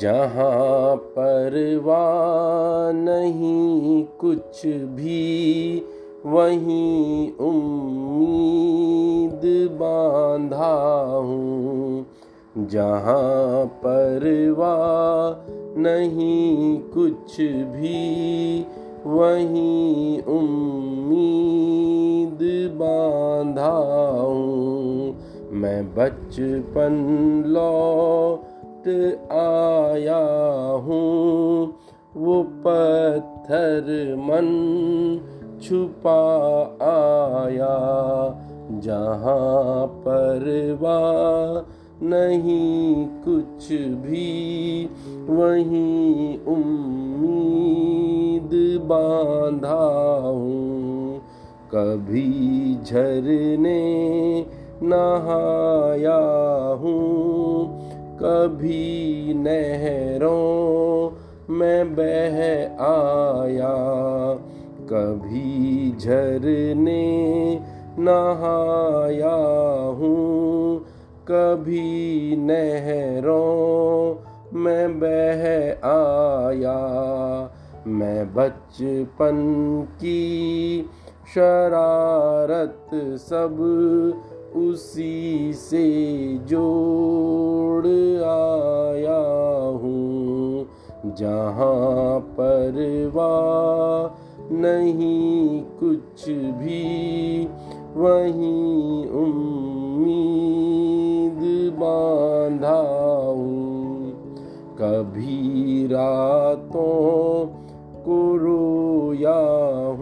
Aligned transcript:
जहाँ 0.00 0.96
परवाह 0.96 2.92
नहीं 3.04 4.04
कुछ 4.04 4.66
भी, 4.66 5.82
वहीं 6.26 7.32
उम्मीद 7.32 7.80
बांधा 9.72 11.04
हूँ। 11.16 12.06
जहाँ 12.58 13.66
परवाह 13.66 15.52
नहीं 15.80 16.78
कुछ 16.80 17.40
भी, 17.40 18.60
वहीं 19.06 20.22
उम्मीद 20.22 21.06
बांधा 22.74 23.76
हूँ। 24.20 25.16
मैं 25.50 25.94
बचपन 25.94 26.94
आया 29.32 30.18
हूँ, 30.76 31.74
वो 32.16 32.42
पत्थर 32.42 34.14
मन 34.18 34.48
छुपा 35.62 36.20
आया, 36.82 37.76
जहाँ 38.80 39.86
परवा 39.86 41.00
नहीं 42.02 43.06
कुछ 43.06 43.72
भी, 43.72 44.84
वहीं 45.28 46.38
उम्मीद 46.38 47.56
बांधा 48.82 49.84
हूँ। 50.28 51.18
कभी 51.74 52.74
झरने 52.84 53.80
नहाया 54.82 56.18
हूँ 56.74 57.85
कभी 58.16 59.34
नहरों 59.34 61.10
में 61.54 61.94
बह 61.94 62.36
आया, 62.84 63.74
कभी 64.90 65.96
झरने 66.00 67.04
नहाया 67.98 69.34
हूँ, 69.98 70.78
कभी 71.30 72.36
नहरों 72.36 74.14
में 74.58 75.00
बह 75.00 75.42
आया। 75.88 76.78
मैं 77.86 78.34
बचपन 78.34 79.36
की 79.94 80.82
शरारत 81.34 82.90
सब 83.20 83.56
उसी 84.56 85.52
से 85.52 85.86
जोड़ 87.76 87.86
आया 88.22 89.18
हूँ, 89.68 90.66
जहाँ 91.06 92.20
परवा 92.20 93.32
नहीं 94.52 95.62
कुछ 95.62 96.28
भी, 96.28 97.44
वहीं 97.96 99.06
उम्मीद 99.06 100.16
बांधा 101.72 102.80
हूँ। 103.30 104.12
कभी 104.80 105.86
रातों 105.86 107.46
को 108.02 108.36
रोया 108.36 109.38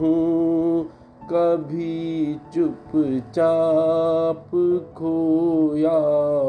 हूँ, 0.00 0.84
कभी 1.30 2.36
चुपचाप 2.54 4.50
खोया 4.96 5.98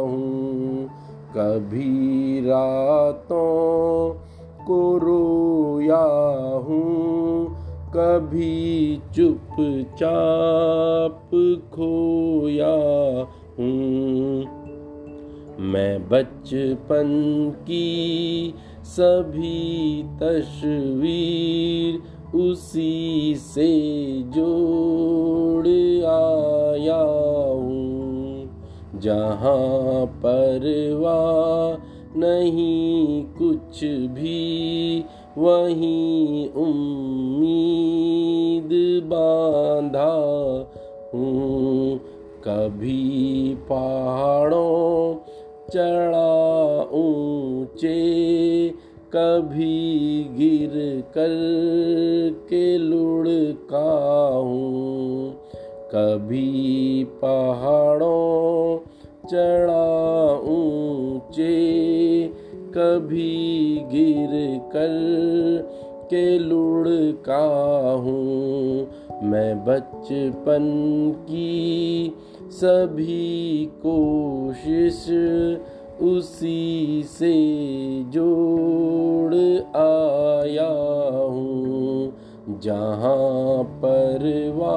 हूँ। 0.02 1.05
कभी 1.38 2.40
रातों 2.40 4.14
को 4.66 4.98
रोया 4.98 6.06
हूँ, 6.68 7.48
कभी 7.96 9.02
चुपचाप 9.16 11.30
खोया 11.74 12.76
हूँ। 13.60 14.46
मैं 15.60 15.94
बचपन 16.10 17.10
की 17.68 18.54
सभी 18.86 20.04
तस्वीर 20.22 21.92
उसी 22.38 23.36
से 23.36 23.72
जोड़ 24.36 24.85
जहाँ 29.06 30.06
परवा 30.06 31.78
नहीं 32.16 33.24
कुछ 33.24 33.86
भी, 33.86 35.06
वहीं 35.38 36.50
उम्मीद 36.50 38.70
बांधा 39.04 40.14
हूँ। 41.14 42.00
कभी 42.48 43.56
पहाड़ों 43.56 45.16
चढ़ा 45.70 46.90
ऊँचे, 46.94 48.70
कभी 49.16 50.30
गिर 50.38 51.02
कर 51.02 52.46
के 52.50 52.78
लुढ़का 52.78 54.36
हूँ। 54.36 55.36
कभी 55.96 57.04
पहाड़ों 57.04 58.15
चढ़ा 59.32 59.86
ऊँचे 60.50 61.54
कभी 62.76 63.86
गिर 63.92 64.34
कर 64.74 64.94
के 66.10 66.28
लुढ़का 66.40 67.44
हूँ 68.04 68.88
मैं 69.24 69.56
बचपन 69.66 70.66
की 71.30 72.14
सभी 72.52 73.66
कोशिश 73.86 75.02
उसी 76.02 77.04
से 77.10 77.34
जोड़ 78.14 79.34
आया 79.82 80.70
हूँ 81.28 82.14
जहाँ 82.64 83.64
परवा 83.84 84.76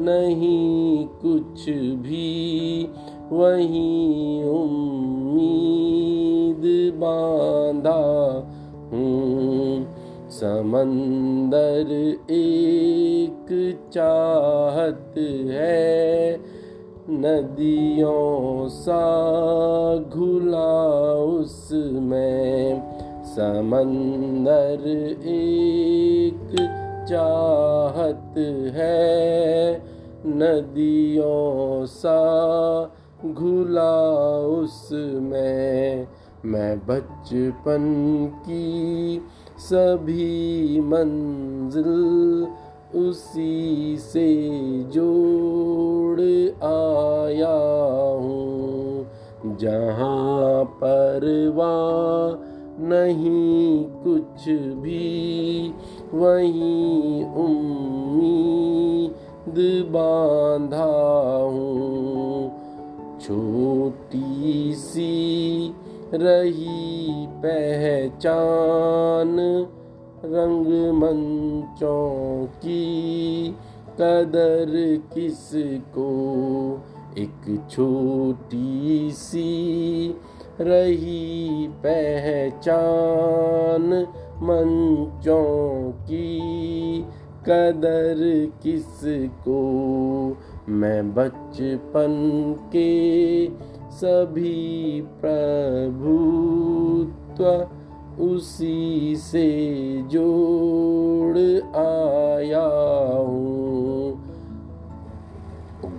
नहीं 0.00 1.06
कुछ 1.22 1.68
भी 2.02 2.88
वहीं 3.32 4.44
उम्मीद 4.44 4.90
बांधा 6.94 8.00
हूँ। 8.92 9.86
समंदर 10.30 11.86
एक 12.30 13.78
चाहत 13.92 15.14
है। 15.50 16.40
नदियों 17.10 18.68
सा 18.68 19.16
घुला 19.96 21.14
उसमें। 21.14 22.82
समंदर 23.24 24.88
एक 25.26 26.56
चाहत 27.08 28.34
है। 28.76 29.74
नदियों 30.26 31.86
सा 31.86 32.30
घुला 33.26 34.38
उसमें। 34.38 36.08
मैं 36.44 36.78
बचपन 36.78 37.82
की 38.40 39.20
सभी 39.58 40.80
मंजिल 40.80 42.46
उसी 43.00 43.96
से 43.98 44.48
जोड़ 44.82 46.20
आया 46.64 47.58
हूँ। 48.12 49.06
जहाँ 49.56 50.64
परवा 50.64 51.76
नहीं 52.88 53.84
कुछ 53.84 54.48
भी, 54.78 55.72
वहीं 56.14 57.24
उम्मीद 57.24 59.14
बांधा 59.90 60.92
हूँ। 61.42 61.99
छोटी 63.20 64.74
सी 64.74 65.74
रही 66.14 67.26
पहचान 67.28 69.66
रंग 70.24 70.66
रंगमंचों 70.66 72.46
की 72.46 73.54
कदर 74.00 75.02
किसको? 75.14 76.08
एक 77.18 77.66
छोटी 77.70 79.10
सी 79.10 80.14
रही 80.60 81.68
पहचान 81.68 84.06
मंचों 84.42 85.90
की 85.90 87.04
कदर 87.46 88.52
किसको? 88.62 89.60
मैं 90.70 91.14
बचपन 91.14 92.54
के 92.76 93.50
सभी 93.90 95.04
प्रभुत्व 95.24 97.68
उसी 98.22 99.16
से 99.16 100.02
जोड़ 100.02 101.38
आया 101.76 103.18
हूँ। 103.18 104.24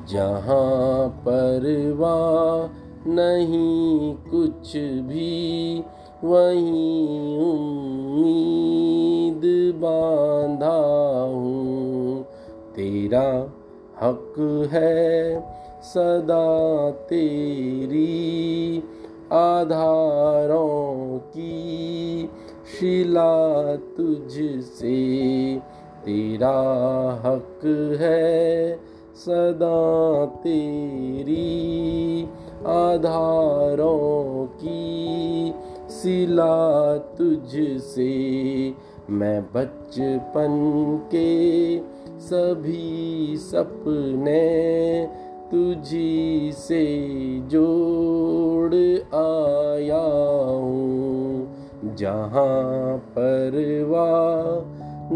जहाँ 0.10 1.10
परवा 1.10 2.70
नहीं 3.08 4.16
कुछ 4.16 4.78
भी, 4.78 5.84
वहीं 6.24 7.38
उम्मीद 7.38 9.76
बांधा 9.76 11.30
हूँ। 11.30 12.26
तेरा 12.76 13.58
हक 14.04 14.34
है 14.72 15.40
सदा 15.82 16.92
तेरी 16.92 18.78
आधारों 19.32 21.18
की 21.20 22.30
शिला 22.80 23.76
तुझसे। 23.76 25.00
तेरा 26.06 26.60
हक 27.26 27.66
है 28.00 28.80
सदा 29.16 30.26
तेरी 30.26 32.24
आधारों 32.66 34.46
की 34.46 35.54
सिला 35.90 36.98
तुझसे। 36.98 38.12
मैं 39.10 39.42
बचपन 39.44 40.54
के 41.12 41.80
सभी 42.22 43.38
सपने 43.38 44.42
तुझी 45.52 46.52
से 46.56 46.86
जोड़ 47.40 48.76
आया 49.16 50.36
हूँ। 50.52 51.50
जहाँ 51.96 52.98
परवा 52.98 54.10